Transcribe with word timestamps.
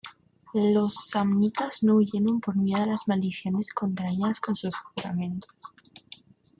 Los 0.55 0.95
samnitas 0.95 1.83
no 1.83 1.97
huyeron 1.97 2.41
por 2.41 2.55
miedo 2.55 2.81
a 2.81 2.87
las 2.87 3.07
maldiciones 3.07 3.71
contraídas 3.71 4.39
con 4.39 4.55
sus 4.55 4.75
juramentos. 4.75 5.51